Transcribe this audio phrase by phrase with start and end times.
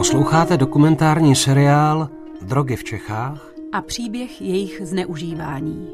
[0.00, 2.08] Posloucháte dokumentární seriál
[2.42, 5.88] Drogy v Čechách a příběh jejich zneužívání.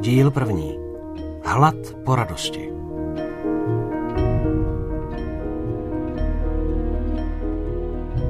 [0.00, 0.78] Díl první.
[1.44, 1.74] Hlad
[2.04, 2.72] po radosti.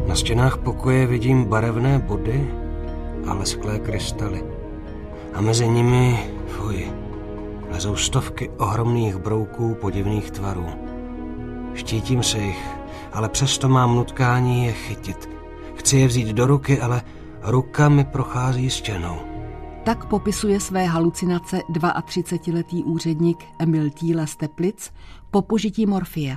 [0.06, 2.54] Na stěnách pokoje vidím barevné body
[3.26, 4.44] a lesklé krystaly.
[5.34, 6.92] A mezi nimi, fuj,
[7.70, 10.66] lezou stovky ohromných brouků podivných tvarů.
[11.74, 12.81] Štítím se jich,
[13.12, 15.30] ale přesto mám nutkání je chytit.
[15.74, 17.02] Chci je vzít do ruky, ale
[17.42, 19.16] ruka mi prochází stěnou.
[19.84, 24.90] Tak popisuje své halucinace 32-letý úředník Emil Tíle z Teplic
[25.30, 26.36] po požití morfia.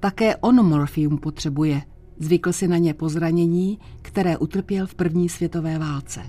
[0.00, 1.82] Také on morfium potřebuje.
[2.18, 6.20] Zvykl si na ně po zranění, které utrpěl v první světové válce.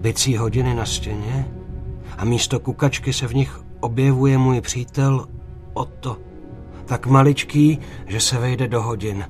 [0.00, 1.48] Bicí hodiny na stěně
[2.18, 5.26] a místo kukačky se v nich objevuje můj přítel
[5.74, 6.27] Otto.
[6.88, 9.24] Tak maličký, že se vejde do hodin.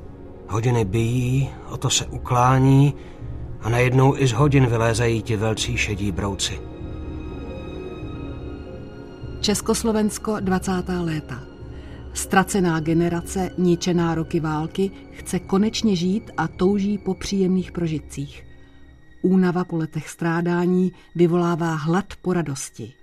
[0.48, 2.94] Hodiny bijí, o to se uklání
[3.60, 6.60] a najednou i z hodin vylézají ti velcí šedí brouci.
[9.40, 10.72] Československo 20.
[11.00, 11.42] léta.
[12.14, 18.44] Ztracená generace, ničená roky války, chce konečně žít a touží po příjemných prožitcích.
[19.22, 22.97] Únava po letech strádání vyvolává hlad po radosti.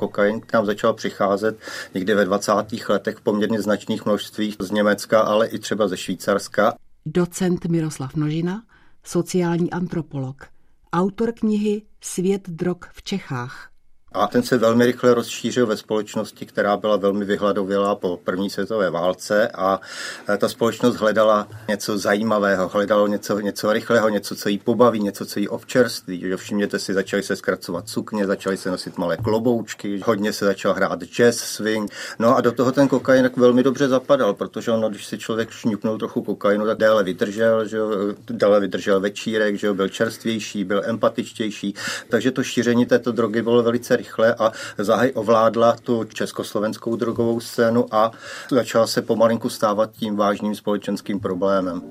[0.00, 1.58] Kokain k nám začal přicházet
[1.94, 2.52] někdy ve 20.
[2.88, 6.74] letech v poměrně značných množstvích z Německa, ale i třeba ze Švýcarska.
[7.06, 8.62] Docent Miroslav Nožina,
[9.04, 10.46] sociální antropolog,
[10.92, 13.70] autor knihy Svět drog v Čechách.
[14.12, 18.90] A ten se velmi rychle rozšířil ve společnosti, která byla velmi vyhladovělá po první světové
[18.90, 19.80] válce a
[20.28, 25.26] e, ta společnost hledala něco zajímavého, hledalo něco, něco rychlého, něco, co jí pobaví, něco,
[25.26, 26.20] co jí občerství.
[26.20, 30.74] Že všimněte si, začali se zkracovat sukně, začali se nosit malé kloboučky, hodně se začal
[30.74, 31.90] hrát jazz, swing.
[32.18, 35.98] No a do toho ten kokain velmi dobře zapadal, protože ono, když si člověk šňupnul
[35.98, 37.90] trochu kokainu, tak déle vydržel, že jo,
[38.30, 41.74] déle vydržel večírek, že jo, byl čerstvější, byl empatičtější.
[42.08, 47.94] Takže to šíření této drogy bylo velice rychle a zahaj ovládla tu československou drogovou scénu
[47.94, 48.10] a
[48.50, 51.82] začala se pomalinku stávat tím vážným společenským problémem.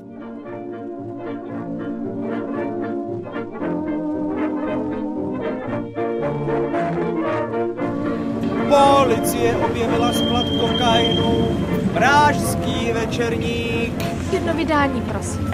[8.69, 11.57] Policie objevila sklad kokainu,
[11.93, 13.93] Pražský večerník.
[14.31, 15.51] Jedno vydání, prosím.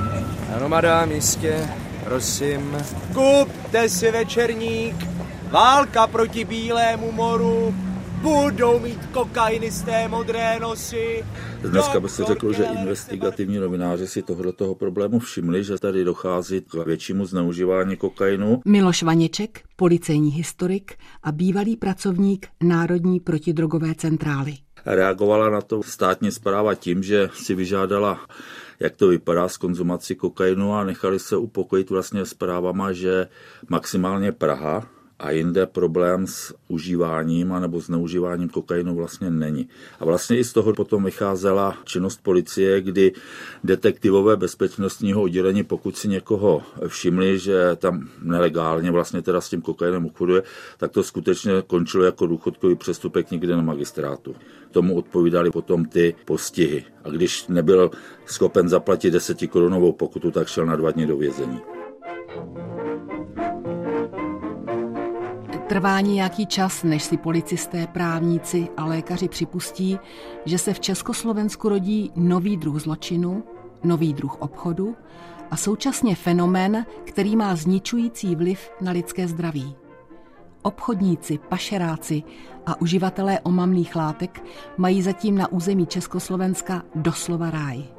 [0.56, 1.70] Ano, madám, jistě,
[2.04, 2.78] prosím.
[3.14, 5.15] Kupte si večerník,
[5.56, 7.76] Válka proti Bílému moru,
[8.22, 11.26] budou mít kokainisté modré nosy.
[11.62, 16.86] Dneska by se řekl, že investigativní novináři si tohoto problému všimli, že tady dochází k
[16.86, 18.62] většímu zneužívání kokainu.
[18.66, 24.54] Miloš Vaněček, policejní historik a bývalý pracovník Národní protidrogové centrály.
[24.86, 28.20] Reagovala na to státní zpráva tím, že si vyžádala
[28.80, 33.28] jak to vypadá s konzumací kokainu a nechali se upokojit vlastně zprávama, že
[33.70, 39.70] maximálně Praha a jinde problém s užíváním anebo zneužíváním kokainu vlastně není.
[40.00, 43.12] A vlastně i z toho potom vycházela činnost policie, kdy
[43.64, 50.06] detektivové bezpečnostního oddělení, pokud si někoho všimli, že tam nelegálně vlastně teda s tím kokainem
[50.06, 50.44] obchoduje,
[50.78, 54.36] tak to skutečně končilo jako důchodkový přestupek někde na magistrátu.
[54.72, 56.84] Tomu odpovídali potom ty postihy.
[57.04, 57.92] A když nebyl
[58.26, 61.62] schopen zaplatit desetikorunovou pokutu, tak šel na dva dny do vězení.
[65.68, 70.00] Trvá nějaký čas, než si policisté, právníci a lékaři připustí,
[70.46, 73.44] že se v Československu rodí nový druh zločinu,
[73.84, 74.96] nový druh obchodu
[75.52, 79.76] a současně fenomén, který má zničující vliv na lidské zdraví.
[80.62, 82.24] Obchodníci, pašeráci
[82.66, 84.44] a uživatelé omamných látek
[84.78, 87.95] mají zatím na území Československa doslova ráj.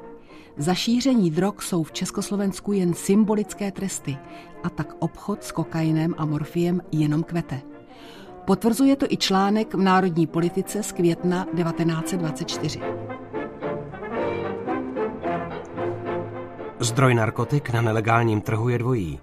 [0.58, 4.18] Za šíření drog jsou v Československu jen symbolické tresty
[4.64, 7.60] a tak obchod s kokainem a morfiem jenom kvete.
[8.44, 12.80] Potvrzuje to i článek v Národní politice z května 1924.
[16.80, 19.20] Zdroj narkotik na nelegálním trhu je dvojí.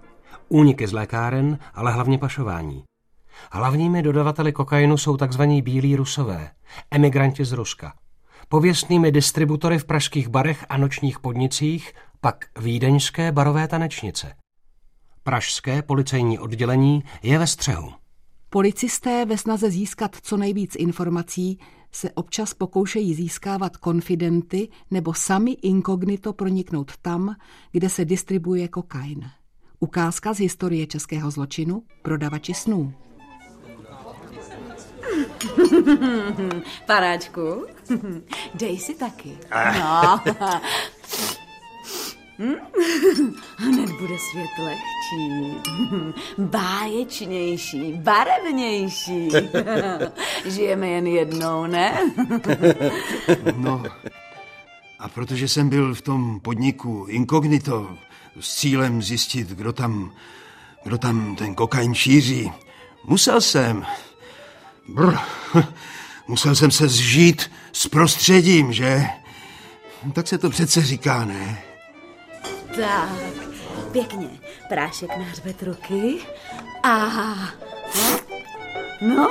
[0.50, 2.84] Úniky z lékáren, ale hlavně pašování.
[3.52, 5.42] Hlavními dodavateli kokainu jsou tzv.
[5.42, 6.52] bílí rusové,
[6.92, 7.94] emigranti z Ruska.
[8.50, 14.36] Pověstnými distributory v pražských barech a nočních podnicích pak vídeňské barové tanečnice.
[15.24, 17.92] Pražské policejní oddělení je ve střehu.
[18.50, 21.60] Policisté ve snaze získat co nejvíc informací
[21.92, 27.36] se občas pokoušejí získávat konfidenty nebo sami inkognito proniknout tam,
[27.72, 29.30] kde se distribuje kokain.
[29.80, 32.94] Ukázka z historie českého zločinu prodavači snů.
[36.86, 37.66] Paráčku,
[38.54, 39.38] dej si taky.
[39.80, 40.22] No.
[42.40, 42.56] Hm?
[43.58, 45.56] Hned bude svět lehčí,
[46.38, 49.30] báječnější, barevnější.
[50.46, 51.98] Žijeme jen jednou, ne?
[53.56, 53.84] no,
[55.00, 57.98] a protože jsem byl v tom podniku inkognito
[58.40, 60.12] s cílem zjistit, kdo tam,
[60.84, 62.52] kdo tam ten kokain šíří,
[63.06, 63.86] musel jsem...
[64.88, 65.18] Brr,
[66.28, 69.04] musel jsem se zžít s prostředím, že?
[70.14, 71.64] Tak se to přece říká, ne?
[72.76, 73.10] Tak,
[73.92, 74.30] pěkně.
[74.70, 76.18] Prášek na hřbet ruky.
[76.84, 77.08] A...
[79.02, 79.30] No?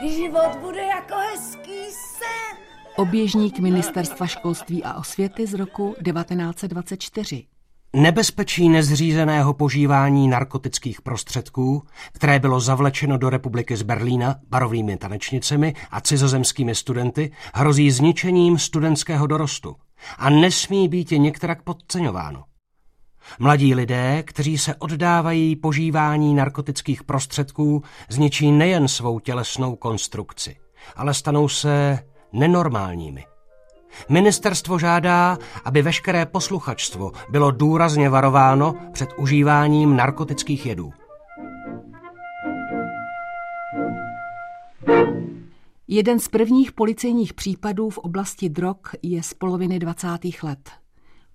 [0.16, 1.84] Život bude jako hezký
[2.18, 2.58] sen.
[2.96, 7.46] Oběžník Ministerstva školství a osvěty z roku 1924.
[7.96, 11.82] Nebezpečí nezřízeného požívání narkotických prostředků,
[12.12, 19.26] které bylo zavlečeno do republiky z Berlína barovými tanečnicemi a cizozemskými studenty, hrozí zničením studentského
[19.26, 19.76] dorostu
[20.18, 22.44] a nesmí být některak podceňováno.
[23.38, 30.56] Mladí lidé, kteří se oddávají požívání narkotických prostředků, zničí nejen svou tělesnou konstrukci,
[30.96, 31.98] ale stanou se
[32.32, 33.24] nenormálními.
[34.08, 40.92] Ministerstvo žádá, aby veškeré posluchačstvo bylo důrazně varováno před užíváním narkotických jedů.
[45.88, 50.08] Jeden z prvních policejních případů v oblasti drog je z poloviny 20.
[50.42, 50.70] let.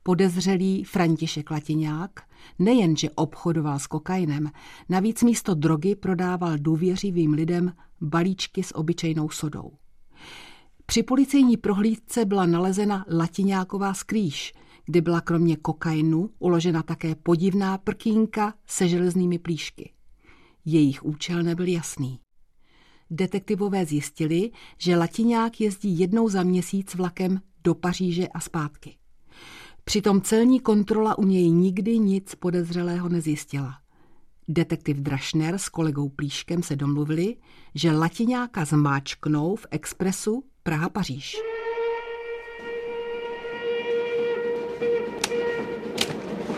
[0.03, 2.19] Podezřelý František Latiňák
[2.59, 4.51] nejenže obchodoval s kokainem,
[4.89, 9.71] navíc místo drogy prodával důvěřivým lidem balíčky s obyčejnou sodou.
[10.85, 14.53] Při policejní prohlídce byla nalezena latiňáková skrýž,
[14.85, 19.91] kde byla kromě kokainu uložena také podivná prkínka se železnými plíšky.
[20.65, 22.19] Jejich účel nebyl jasný.
[23.09, 28.95] Detektivové zjistili, že latiňák jezdí jednou za měsíc vlakem do Paříže a zpátky.
[29.83, 33.84] Přitom celní kontrola u něj nikdy nic podezřelého nezjistila.
[34.47, 37.35] Detektiv Drašner s kolegou Plíškem se domluvili,
[37.75, 41.37] že latiňáka zmáčknou v expresu Praha-Paříž.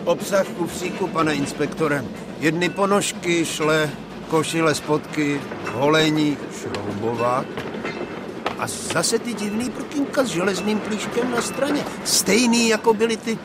[0.05, 2.05] Obsah kufříku, pane inspektore.
[2.39, 3.91] Jedny ponožky, šle,
[4.29, 5.41] košile, spotky,
[5.73, 7.47] holení, šroubovák.
[8.59, 11.85] A zase ty divný prkínka s železným plíškem na straně.
[12.05, 13.39] Stejný, jako byly ty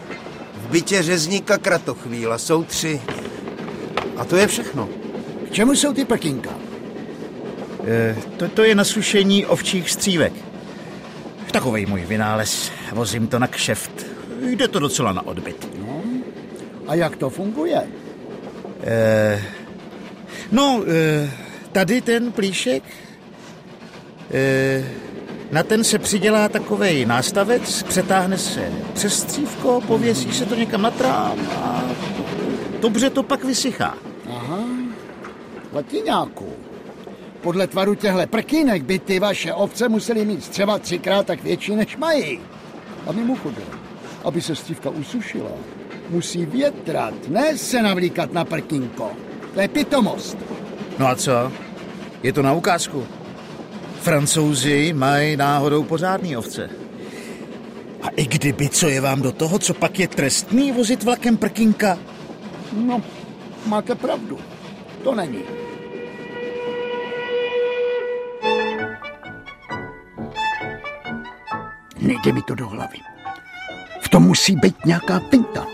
[0.55, 2.39] v bytě řezníka Kratochvíla.
[2.39, 3.01] Jsou tři.
[4.23, 4.89] A to je všechno.
[5.49, 6.51] K čemu jsou ty prkínka?
[7.87, 10.33] E, to, to je nasušení ovčích střívek.
[11.51, 12.71] Takový můj vynález.
[12.93, 14.07] Vozím to na kšeft.
[14.41, 15.69] Jde to docela na odbyt.
[15.87, 16.03] No,
[16.87, 17.83] a jak to funguje?
[18.85, 19.45] E,
[20.53, 21.31] no, e,
[21.73, 22.83] tady ten plíšek,
[24.35, 24.85] e,
[25.53, 30.91] na ten se přidělá takový nástavec, přetáhne se přes střívko, pověsí se to někam na
[30.91, 31.85] trám a
[32.81, 34.12] dobře to pak vysychá.
[34.37, 34.65] Aha,
[35.73, 36.49] latiňáku.
[37.41, 41.97] Podle tvaru těchto prkínek by ty vaše ovce musely mít třeba třikrát tak větší, než
[41.97, 42.41] mají.
[43.07, 43.69] A mimochodem,
[44.25, 45.51] aby se střívka usušila,
[46.11, 49.11] musí větrat, ne se navlíkat na prkínko.
[49.55, 50.39] To je pitomost.
[50.99, 51.53] No a co?
[52.23, 53.07] Je to na ukázku.
[54.01, 56.71] Francouzi mají náhodou pořádný ovce.
[58.03, 61.99] A i kdyby, co je vám do toho, co pak je trestný vozit vlakem prkinka?
[62.73, 63.03] No,
[63.67, 64.39] máte pravdu.
[65.05, 65.43] To není.
[72.01, 72.99] Nejde mi to do hlavy.
[74.01, 75.67] V tom musí být nějaká finta.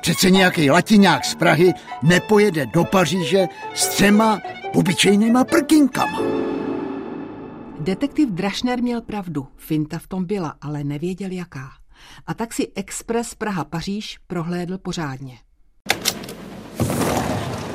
[0.00, 4.40] Přece nějaký latiňák z Prahy nepojede do Paříže s třema
[4.74, 6.20] obyčejnýma prkinkama.
[7.80, 11.70] Detektiv Drašner měl pravdu, finta v tom byla, ale nevěděl jaká.
[12.26, 15.38] A tak si Express Praha-Paříž prohlédl pořádně.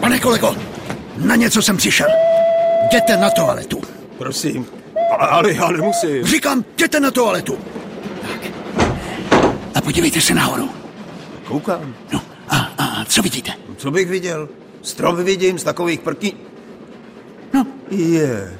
[0.09, 0.55] Pane kolego,
[1.17, 2.07] na něco jsem přišel.
[2.85, 3.81] Jděte na toaletu.
[4.17, 4.65] Prosím,
[5.19, 6.23] ale já nemusím.
[6.23, 7.59] Říkám, jděte na toaletu.
[8.21, 8.51] Tak.
[9.75, 10.69] A podívejte se nahoru.
[11.43, 11.95] Koukám.
[12.13, 13.51] No, a, a co vidíte?
[13.77, 14.49] Co bych viděl?
[14.81, 16.33] Strop vidím z takových prkí...
[17.53, 17.65] No.
[17.91, 18.57] Je.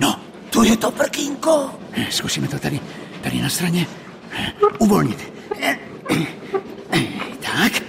[0.00, 0.20] No,
[0.50, 1.70] to je to prkínko.
[2.10, 2.80] Zkusíme to tady,
[3.22, 3.86] tady na straně
[4.78, 5.32] uvolnit.
[7.40, 7.82] Tak.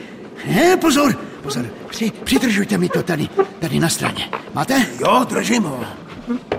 [0.81, 1.66] Pozor, pozor.
[1.90, 4.30] Při, přidržujte mi to tady, tady na straně.
[4.54, 4.88] Máte?
[5.00, 5.84] Jo, držím ho.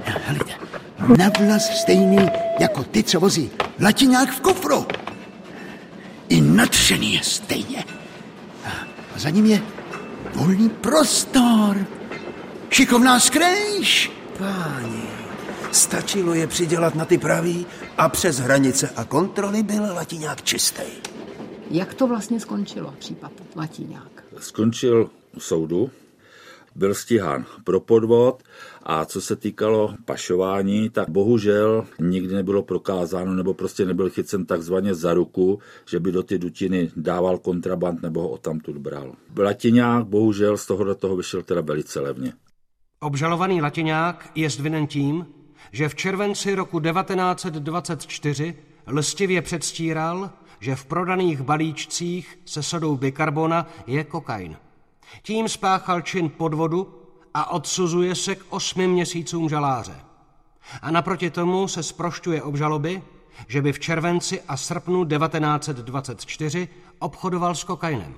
[0.05, 0.53] Helejte.
[1.19, 3.51] Na vlas stejný jako ty, co vozí
[3.81, 4.87] latiňák v kufru.
[6.29, 7.85] I natřený je stejně.
[9.15, 9.63] A za ním je
[10.35, 11.87] volný prostor.
[12.71, 14.13] Šikovná skrejš.
[14.39, 15.03] Páni,
[15.73, 17.67] stačilo je přidělat na ty pravý
[17.99, 20.83] a přes hranice a kontroly byl latiňák čistý.
[21.71, 24.14] Jak to vlastně skončilo, případ Latiňák?
[24.39, 25.91] Skončil u soudu,
[26.75, 28.43] byl stíhán pro podvod
[28.83, 34.95] a co se týkalo pašování, tak bohužel nikdy nebylo prokázáno nebo prostě nebyl chycen takzvaně
[34.95, 39.13] za ruku, že by do ty dutiny dával kontraband nebo ho odtamtud bral.
[39.39, 42.33] Latiňák bohužel z toho do toho vyšel teda velice levně.
[43.01, 45.27] Obžalovaný Latiňák je zdvinen tím,
[45.73, 48.55] že v červenci roku 1924
[48.87, 50.31] lstivě předstíral,
[50.65, 54.57] že v prodaných balíčcích se sodou bikarbona je kokain.
[55.23, 56.95] Tím spáchal čin podvodu
[57.35, 59.97] a odsuzuje se k osmi měsícům žaláře.
[60.83, 63.03] A naproti tomu se sprošťuje obžaloby,
[63.49, 66.69] že by v červenci a srpnu 1924
[66.99, 68.15] obchodoval s kokainem.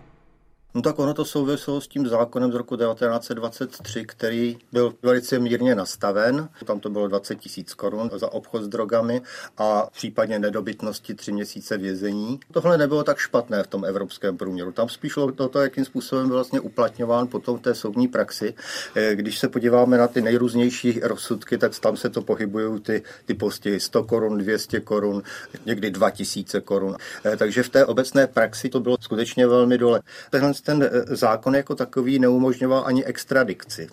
[0.77, 5.75] No tak ono to souviselo s tím zákonem z roku 1923, který byl velice mírně
[5.75, 6.49] nastaven.
[6.65, 9.23] Tam to bylo 20 tisíc korun za obchod s drogami
[9.59, 12.41] a v nedobytnosti tři měsíce vězení.
[12.53, 14.73] Tohle nebylo tak špatné v tom evropském průměru.
[14.73, 18.55] Tam spíš šlo to, to, jakým způsobem byl vlastně uplatňován potom v té soudní praxi.
[18.95, 23.35] Eh, když se podíváme na ty nejrůznější rozsudky, tak tam se to pohybují ty, ty
[23.35, 25.23] postihy 100 korun, 200 korun,
[25.67, 26.97] někdy 2000 korun.
[27.25, 30.01] Eh, takže v té obecné praxi to bylo skutečně velmi dole.
[30.31, 33.89] Tenhle ten eh, zákon jako takový neumožňoval ani extradikci.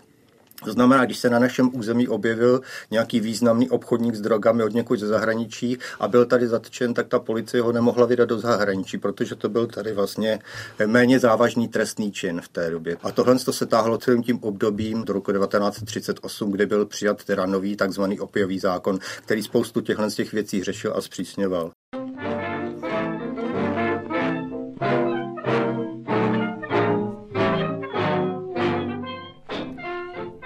[0.63, 2.61] To znamená, když se na našem území objevil
[2.91, 7.19] nějaký významný obchodník s drogami od někud ze zahraničí a byl tady zatčen, tak ta
[7.19, 10.39] policie ho nemohla vydat do zahraničí, protože to byl tady vlastně
[10.85, 12.97] méně závažný trestný čin v té době.
[13.03, 17.45] A tohle to se táhlo celým tím obdobím do roku 1938, kdy byl přijat teda
[17.45, 21.71] nový takzvaný opiový zákon, který spoustu těchto těch věcí řešil a zpřísňoval.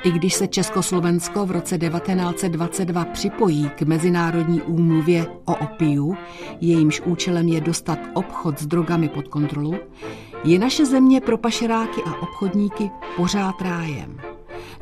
[0.07, 6.17] I když se Československo v roce 1922 připojí k Mezinárodní úmluvě o opiu,
[6.61, 9.75] jejímž účelem je dostat obchod s drogami pod kontrolu,
[10.43, 14.17] je naše země pro pašeráky a obchodníky pořád rájem.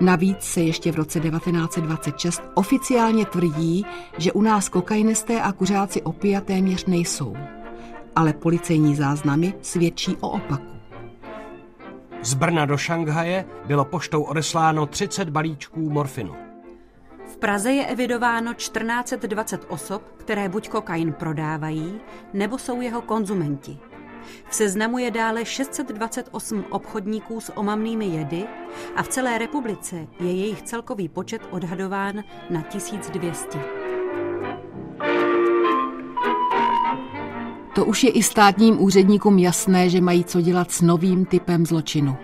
[0.02, 3.86] Navíc se ještě v roce 1926 oficiálně tvrdí,
[4.18, 7.36] že u nás kokainisté a kuřáci opia téměř nejsou.
[8.16, 10.75] Ale policejní záznamy svědčí o opaku.
[12.26, 16.36] Z Brna do Šanghaje bylo poštou odesláno 30 balíčků morfinu.
[17.28, 22.02] V Praze je evidováno 1420 osob, které buď kokain prodávají,
[22.34, 23.78] nebo jsou jeho konzumenti.
[24.50, 28.46] V seznamu je dále 628 obchodníků s omamnými jedy
[28.96, 33.85] a v celé republice je jejich celkový počet odhadován na 1200.
[37.76, 42.18] To už je i státním úředníkům jasné, že mají co dělat s novým typem zločinu.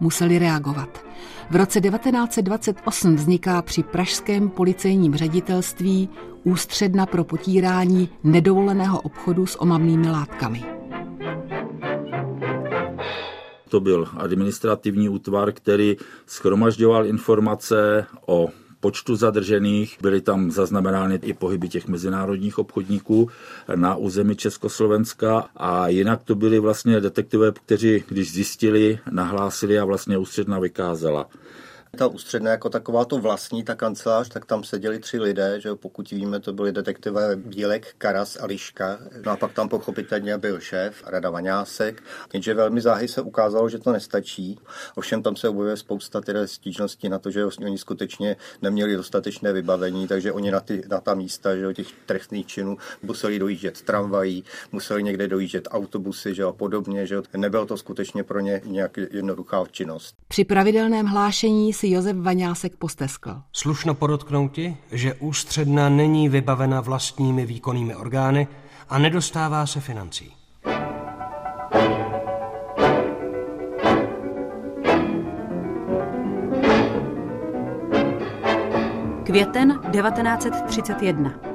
[0.00, 1.04] Museli reagovat.
[1.50, 6.08] V roce 1928 vzniká při pražském policejním ředitelství
[6.44, 10.64] ústředna pro potírání nedovoleného obchodu s omamnými látkami.
[13.68, 18.48] To byl administrativní útvar, který schromažďoval informace o
[18.82, 19.96] počtu zadržených.
[20.02, 23.30] Byly tam zaznamenány i pohyby těch mezinárodních obchodníků
[23.74, 30.18] na území Československa a jinak to byli vlastně detektivové, kteří když zjistili, nahlásili a vlastně
[30.18, 31.26] ústředna vykázala.
[31.98, 36.10] Ta ústředná jako taková to vlastní, ta kancelář, tak tam seděli tři lidé, že pokud
[36.10, 38.98] víme, to byli detektivové Bílek, Karas a Liška.
[39.26, 43.78] No a pak tam pochopitelně byl šéf, Rada Vaňásek, jenže velmi záhy se ukázalo, že
[43.78, 44.58] to nestačí.
[44.94, 50.08] Ovšem tam se objevuje spousta tedy stížností na to, že oni skutečně neměli dostatečné vybavení,
[50.08, 55.02] takže oni na, ty, na ta místa, že těch trestných činů museli dojíždět tramvají, museli
[55.02, 60.14] někde dojíždět autobusy, že a podobně, že nebylo to skutečně pro ně nějak jednoduchá činnost.
[60.28, 63.42] Při pravidelném hlášení si Josef Vaňásek posteskl.
[63.52, 68.48] Slušno podotknouti, že ústředna není vybavena vlastními výkonnými orgány
[68.88, 70.32] a nedostává se financí.
[79.24, 81.51] Květen 1931.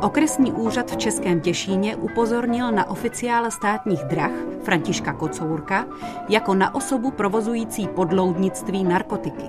[0.00, 4.30] Okresní úřad v Českém Těšíně upozornil na oficiála státních drah
[4.62, 5.84] Františka Kocourka
[6.28, 9.44] jako na osobu provozující podloudnictví narkotiky.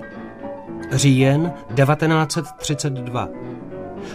[0.90, 3.28] Říjen 1932.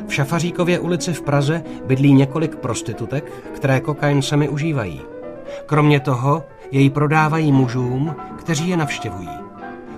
[0.08, 5.02] V Šafaříkově ulici v Praze bydlí několik prostitutek, které kokain sami užívají.
[5.66, 9.30] Kromě toho jej prodávají mužům, kteří je navštěvují.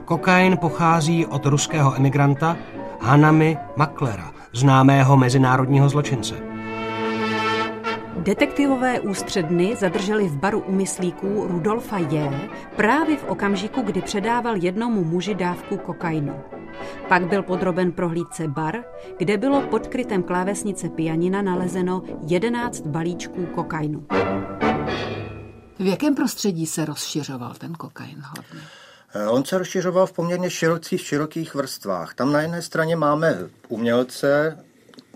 [0.05, 2.57] Kokain pochází od ruského emigranta
[2.99, 6.35] Hanami Maklera, známého mezinárodního zločince.
[8.17, 12.31] Detektivové ústředny zadrželi v baru umyslíků Rudolfa J.
[12.75, 16.33] právě v okamžiku, kdy předával jednomu muži dávku kokainu.
[17.07, 18.83] Pak byl podroben prohlídce bar,
[19.17, 24.05] kde bylo pod krytem klávesnice pianina nalezeno 11 balíčků kokainu.
[25.79, 28.61] V jakém prostředí se rozšiřoval ten kokain hlavně?
[29.13, 32.13] Eh, on se rozšiřoval v poměrně širokých, širokých vrstvách.
[32.13, 33.37] Tam na jedné straně máme
[33.67, 34.57] umělce,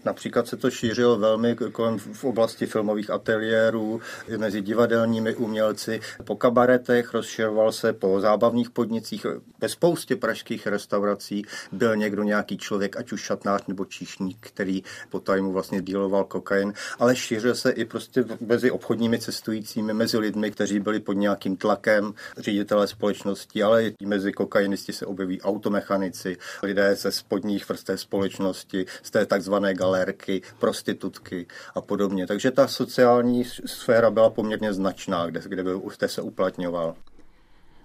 [0.05, 4.01] Například se to šířilo velmi kolem v oblasti filmových ateliérů,
[4.37, 9.25] mezi divadelními umělci, po kabaretech, rozširoval se po zábavních podnicích,
[9.59, 11.45] ve spoustě pražských restaurací.
[11.71, 16.73] Byl někdo nějaký člověk, ať už šatnář nebo číšník, který po tajmu vlastně díloval kokain,
[16.99, 22.13] ale šířil se i prostě mezi obchodními cestujícími, mezi lidmi, kteří byli pod nějakým tlakem
[22.37, 29.11] ředitele společnosti, ale i mezi kokainisty se objeví automechanici, lidé ze spodních vrstev společnosti, z
[29.11, 32.27] té takzvané gal galérky, prostitutky a podobně.
[32.27, 36.95] Takže ta sociální sféra byla poměrně značná, kde, kde, byl, kde se uplatňoval.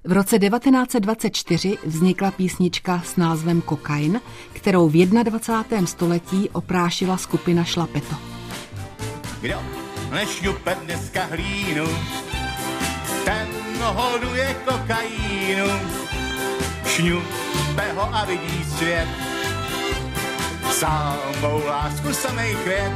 [0.05, 4.21] V roce 1924 vznikla písnička s názvem Kokain,
[4.53, 5.87] kterou v 21.
[5.87, 8.17] století oprášila skupina Šlapeto.
[9.41, 9.63] Kdo
[10.11, 11.87] nešňupe dneska hlínu,
[13.25, 13.49] ten
[13.83, 15.69] hoduje kokainu,
[16.87, 19.28] šňupe ho a vidí svět,
[20.71, 22.93] samou lásku samej květ.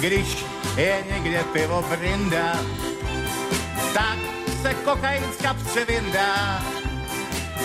[0.00, 0.44] Když
[0.76, 2.52] je někde pivo brinda,
[3.94, 4.18] tak
[4.62, 6.62] se kokainská převindá.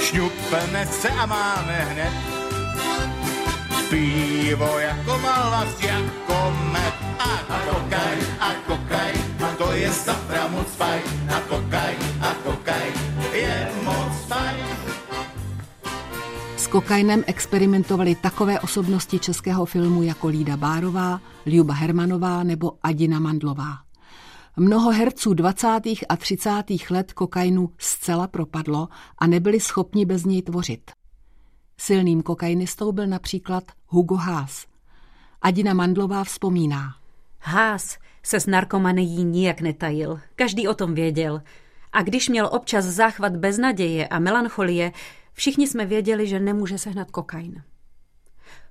[0.01, 2.13] Šňupeme se a máme hned
[3.89, 6.93] pivo jako malvast, jako med.
[7.19, 11.01] A kokain, a kokain, a to je safra moc fajn.
[11.35, 12.93] A kokain, a kokain,
[13.33, 14.80] je moc fajn
[16.71, 23.77] kokainem experimentovali takové osobnosti českého filmu jako Lída Bárová, Ljuba Hermanová nebo Adina Mandlová.
[24.57, 25.67] Mnoho herců 20.
[26.09, 26.63] a 30.
[26.89, 28.87] let kokainu zcela propadlo
[29.17, 30.91] a nebyli schopni bez něj tvořit.
[31.77, 34.65] Silným kokainistou byl například Hugo Haas.
[35.41, 36.95] Adina Mandlová vzpomíná.
[37.39, 40.19] Haas se s narkomanií nijak netajil.
[40.35, 41.41] Každý o tom věděl.
[41.93, 44.91] A když měl občas záchvat beznaděje a melancholie,
[45.33, 47.63] Všichni jsme věděli, že nemůže sehnat kokain.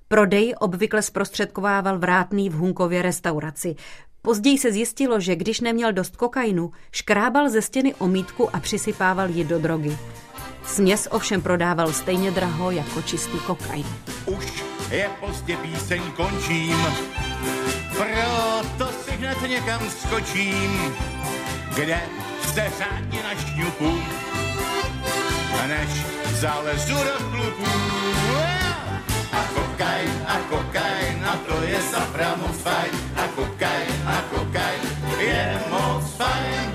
[0.07, 3.75] Prodej obvykle zprostředkovával vrátný v Hunkově restauraci.
[4.21, 9.43] Později se zjistilo, že když neměl dost kokainu, škrábal ze stěny omítku a přisypával ji
[9.43, 9.97] do drogy.
[10.65, 13.85] Směs ovšem prodával stejně draho jako čistý kokain.
[14.25, 16.77] Už je pozdě píseň končím,
[17.97, 20.95] proto si hned někam skočím,
[21.75, 22.01] kde
[22.53, 24.01] se řádně na šňupu
[25.67, 25.89] než
[26.39, 27.71] zalezu do klubů.
[29.31, 32.91] A kokain, a kokain, a to je safra moc fajn.
[33.15, 34.81] A kokain, a kokain,
[35.19, 36.71] je moc fajn.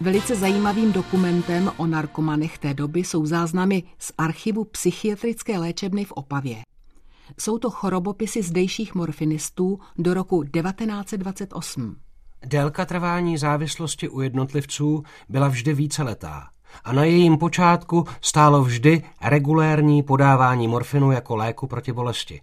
[0.00, 6.56] Velice zajímavým dokumentem o narkomanech té doby jsou záznamy z archivu psychiatrické léčebny v Opavě.
[7.38, 12.05] Jsou to chorobopisy zdejších morfinistů do roku 1928.
[12.44, 16.48] Délka trvání závislosti u jednotlivců byla vždy víceletá
[16.84, 22.40] a na jejím počátku stálo vždy regulérní podávání morfinu jako léku proti bolesti.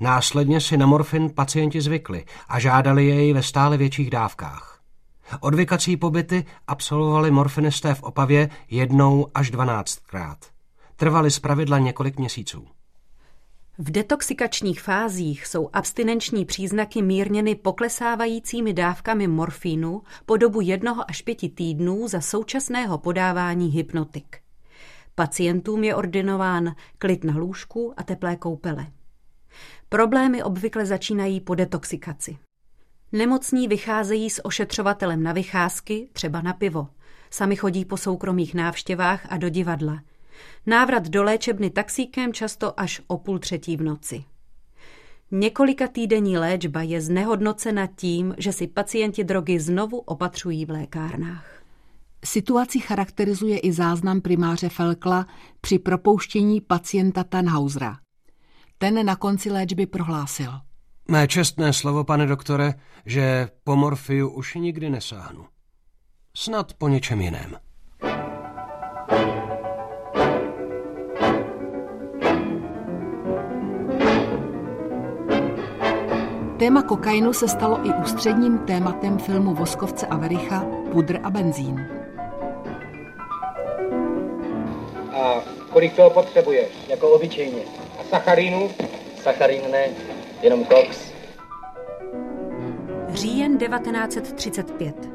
[0.00, 4.80] Následně si na morfin pacienti zvykli a žádali jej ve stále větších dávkách.
[5.40, 10.38] Odvykací pobyty absolvovali morfinisté v Opavě jednou až dvanáctkrát.
[10.96, 12.66] Trvali zpravidla několik měsíců.
[13.78, 21.48] V detoxikačních fázích jsou abstinenční příznaky mírněny poklesávajícími dávkami morfínu po dobu jednoho až pěti
[21.48, 24.38] týdnů za současného podávání hypnotik.
[25.14, 28.86] Pacientům je ordinován klid na lůžku a teplé koupele.
[29.88, 32.36] Problémy obvykle začínají po detoxikaci.
[33.12, 36.88] Nemocní vycházejí s ošetřovatelem na vycházky, třeba na pivo.
[37.30, 40.00] Sami chodí po soukromých návštěvách a do divadla–
[40.66, 44.24] Návrat do léčebny taxíkem často až o půl třetí v noci.
[45.30, 51.62] Několika týdenní léčba je znehodnocena tím, že si pacienti drogy znovu opatřují v lékárnách.
[52.24, 55.26] Situaci charakterizuje i záznam primáře Felkla
[55.60, 57.98] při propouštění pacienta Tannhausera.
[58.78, 60.52] Ten na konci léčby prohlásil.
[61.08, 62.74] Mé čestné slovo, pane doktore,
[63.06, 65.46] že po morfiu už nikdy nesáhnu.
[66.36, 67.56] Snad po něčem jiném.
[76.58, 81.86] Téma kokainu se stalo i ústředním tématem filmu Voskovce a Vericha Pudr a benzín.
[85.12, 85.42] A
[85.72, 87.62] kolik toho potřebuješ, jako obyčejně?
[88.00, 88.70] A sacharínu?
[89.22, 89.86] Sacharín ne,
[90.42, 91.12] jenom koks.
[93.08, 95.08] Říjen 1935.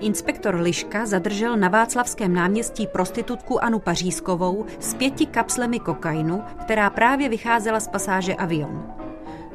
[0.00, 7.28] Inspektor Liška zadržel na Václavském náměstí prostitutku Anu Pařízkovou s pěti kapslemi kokainu, která právě
[7.28, 9.05] vycházela z pasáže Avion.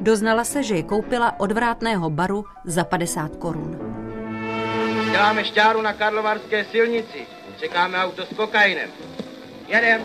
[0.02, 3.78] Doznala se, že je koupila od vrátného baru za 50 korun.
[5.10, 7.26] Děláme šťáru na Karlovarské silnici.
[7.58, 8.90] Čekáme auto s kokainem.
[9.68, 10.02] Jedem.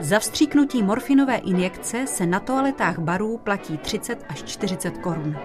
[0.00, 5.36] Za vstříknutí morfinové injekce se na toaletách barů platí 30 až 40 korun.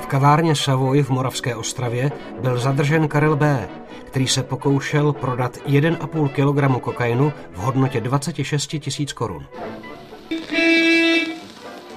[0.00, 3.68] V kavárně Savoy v Moravské Ostravě byl zadržen Karel B.,
[4.04, 9.46] který se pokoušel prodat 1,5 kg kokainu v hodnotě 26 tisíc korun.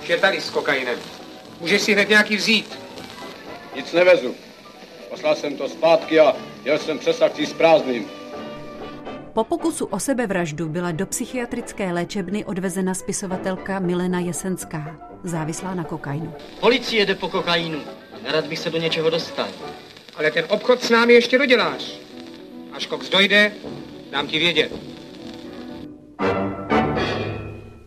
[0.02, 1.00] Už je tady s kokainem.
[1.62, 2.80] Můžeš si hned nějaký vzít.
[3.76, 4.36] Nic nevezu.
[5.10, 6.34] Poslal jsem to zpátky a
[6.65, 8.23] jel jsem přes akcí s prázdným.
[9.34, 16.34] Po pokusu o sebevraždu byla do psychiatrické léčebny odvezena spisovatelka Milena Jesenská, závislá na kokainu.
[16.60, 17.80] Policie jede po kokainu.
[18.24, 19.48] Nerad bych se do něčeho dostal.
[20.15, 22.00] Ale ten obchod s námi ještě doděláš.
[22.74, 23.52] Až koks dojde,
[24.12, 24.72] dám ti vědět.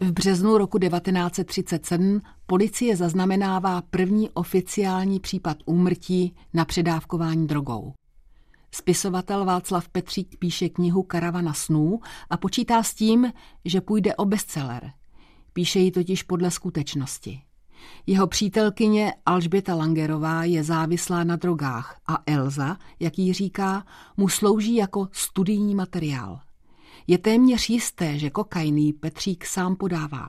[0.00, 7.92] V březnu roku 1937 policie zaznamenává první oficiální případ úmrtí na předávkování drogou.
[8.76, 13.32] Spisovatel Václav Petřík píše knihu Karavana snů a počítá s tím,
[13.64, 14.92] že půjde o bestseller.
[15.52, 17.42] Píše ji totiž podle skutečnosti.
[18.06, 23.86] Jeho přítelkyně Alžběta Langerová je závislá na drogách a Elza, jak jí říká,
[24.16, 26.40] mu slouží jako studijní materiál.
[27.06, 30.28] Je téměř jisté, že kokain Petřík sám podává.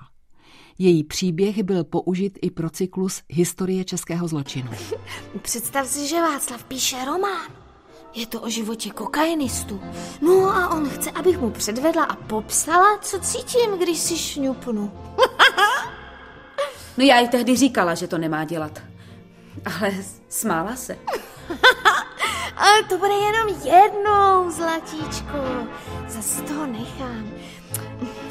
[0.77, 4.71] Její příběh byl použit i pro cyklus Historie českého zločinu.
[5.41, 7.66] Představ si, že Václav píše román.
[8.17, 9.81] Je to o životě kokainistů.
[10.21, 14.91] No a on chce, abych mu předvedla a popsala, co cítím, když si šňupnu.
[16.97, 18.81] No já jí tehdy říkala, že to nemá dělat.
[19.65, 19.93] Ale
[20.29, 20.97] smála se.
[22.57, 25.67] Ale to bude jenom jednou, zlatíčko.
[26.07, 27.31] Zase toho nechám.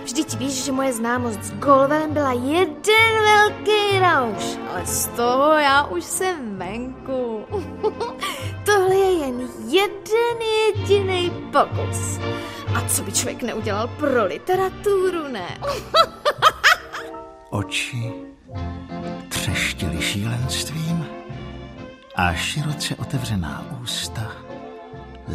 [0.05, 4.59] Vždyť víš, že moje známost s Golvelem byla jeden velký rauš.
[4.71, 7.45] Ale z toho já už jsem venku.
[9.77, 12.19] Jeden jediný pokus.
[12.75, 15.59] A co by člověk neudělal pro literaturu, ne?
[17.51, 18.13] Oči
[19.29, 21.07] třeštily šílenstvím
[22.15, 24.33] a široce otevřená ústa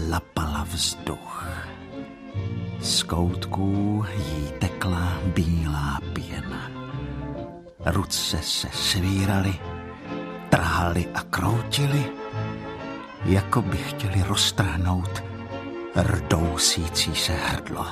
[0.10, 1.48] lapala vzduch.
[2.80, 6.72] Z koutků jí tekla bílá pěna.
[7.86, 9.54] Ruce se svíraly,
[10.50, 12.21] trhaly a kroutily,
[13.26, 15.24] jako by chtěli roztrhnout
[15.96, 17.88] rdousící se hrdlo.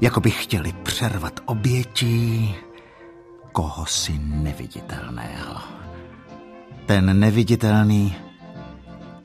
[0.00, 2.54] Jako by chtěli přervat obětí
[3.52, 5.60] koho si neviditelného.
[6.86, 8.16] Ten neviditelný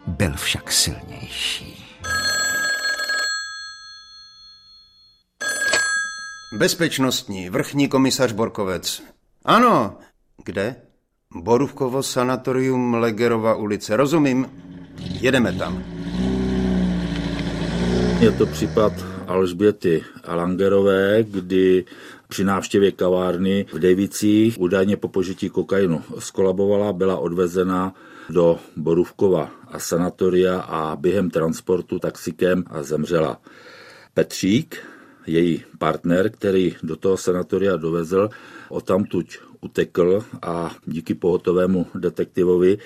[0.07, 1.85] byl však silnější.
[6.57, 9.03] Bezpečnostní, vrchní komisař Borkovec.
[9.45, 9.97] Ano,
[10.43, 10.75] kde?
[11.35, 13.95] Borůvkovo sanatorium Legerova ulice.
[13.95, 14.47] Rozumím.
[15.21, 15.83] Jedeme tam.
[18.19, 18.93] Je to případ
[19.27, 21.85] Alžběty Langerové, kdy
[22.27, 27.95] při návštěvě kavárny v Davicích údajně po požití kokainu skolabovala, byla odvezena
[28.29, 33.41] do Borůvkova a sanatoria a během transportu taxikem a zemřela.
[34.13, 34.77] Petřík,
[35.27, 38.29] její partner, který do toho sanatoria dovezl,
[38.69, 42.77] odtamtuť utekl a díky pohotovému detektivovi,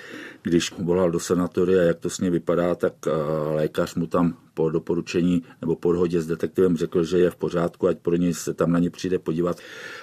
[0.42, 3.10] když volal do sanatoria, jak to s ním vypadá, tak eh,
[3.54, 7.88] lékař mu tam po doporučení nebo po dohodě s detektivem řekl, že je v pořádku,
[7.88, 9.56] ať pro něj se tam na ně přijde podívat.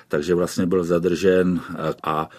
[0.07, 2.29] Takže vlastně byl zadržen eh, a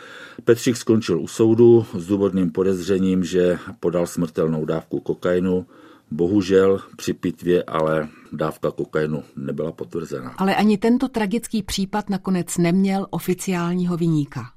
[0.44, 5.66] Petřík skončil u soudu s důvodným podezřením, že podal smrtelnou dávku kokainu,
[6.10, 10.34] Bohužel při pitvě ale dávka kokainu nebyla potvrzena.
[10.38, 14.52] Ale ani tento tragický případ nakonec neměl oficiálního vyníka.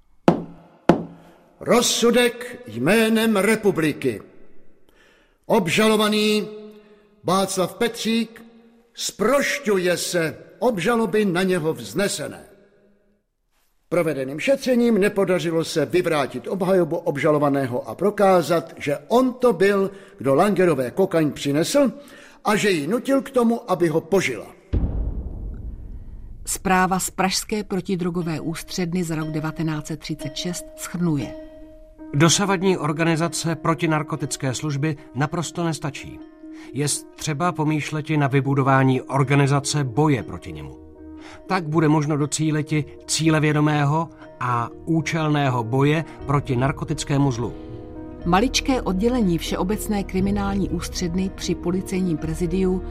[1.59, 4.21] Rozsudek jménem republiky.
[5.45, 6.47] Obžalovaný
[7.23, 8.43] Václav Petřík
[8.93, 12.50] sprošťuje se obžaloby na něho vznesené.
[13.91, 20.91] Provedeným šetřením nepodařilo se vyvrátit obhajobu obžalovaného a prokázat, že on to byl, kdo Langerové
[20.91, 21.91] kokain přinesl
[22.45, 24.47] a že ji nutil k tomu, aby ho požila.
[26.45, 31.34] Zpráva z Pražské protidrogové ústředny za rok 1936 schrnuje.
[32.13, 36.19] Dosavadní organizace protinarkotické služby naprosto nestačí.
[36.73, 40.90] Je třeba pomýšleti na vybudování organizace boje proti němu.
[41.47, 47.53] Tak bude možno docíliti cílevědomého a účelného boje proti narkotickému zlu.
[48.25, 52.81] Maličké oddělení Všeobecné kriminální ústředny při policejním prezidiu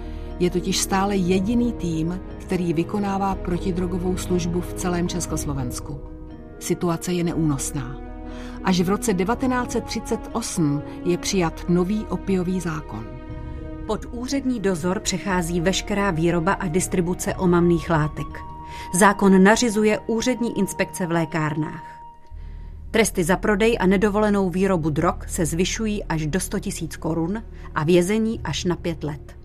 [0.40, 6.01] Je totiž stále jediný tým, který vykonává protidrogovou službu v celém Československu.
[6.59, 8.01] Situace je neúnosná.
[8.64, 13.20] Až v roce 1938 je přijat nový opiový zákon.
[13.90, 18.26] Pod úřední dozor přechází veškerá výroba a distribuce omamných látek.
[18.94, 21.85] Zákon nařizuje úřední inspekce v lékárnách.
[22.90, 27.42] Tresty za prodej a nedovolenou výrobu drog se zvyšují až do 100 000 korun
[27.74, 29.37] a vězení až na pět let.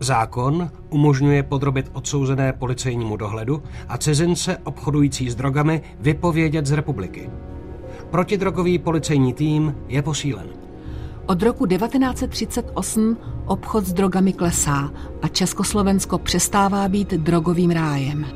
[0.00, 7.30] Zákon umožňuje podrobit odsouzené policejnímu dohledu a cizince obchodující s drogami vypovědět z republiky.
[8.10, 10.57] Protidrogový policejní tým je posílen.
[11.28, 18.26] Od roku 1938 obchod s drogami klesá a Československo přestává být drogovým rájem.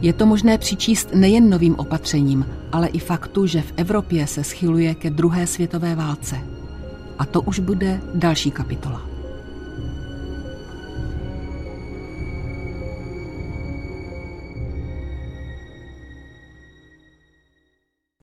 [0.00, 4.94] Je to možné přičíst nejen novým opatřením, ale i faktu, že v Evropě se schyluje
[4.94, 6.36] ke druhé světové válce.
[7.18, 9.09] A to už bude další kapitola.